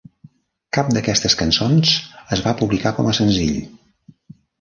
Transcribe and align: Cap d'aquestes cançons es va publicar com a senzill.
Cap 0.77 0.87
d'aquestes 0.95 1.35
cançons 1.41 1.91
es 2.37 2.41
va 2.45 2.53
publicar 2.63 2.95
com 3.01 3.11
a 3.11 3.15
senzill. 3.19 3.61